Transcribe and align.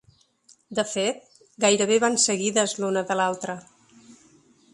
De 0.79 0.85
fet, 0.93 1.27
gairebé 1.65 1.99
van 2.05 2.17
seguides 2.27 2.75
l’una 2.81 3.05
de 3.13 3.19
l’altra. 3.21 3.59